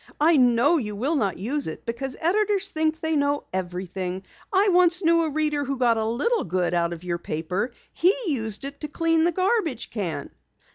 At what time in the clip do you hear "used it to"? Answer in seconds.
8.25-8.87